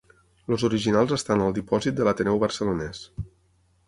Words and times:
Els 0.55 0.63
originals 0.69 1.13
estan 1.17 1.43
al 1.47 1.53
dipòsit 1.57 1.99
de 1.99 2.07
l’Ateneu 2.07 2.39
Barcelonès. 2.45 3.03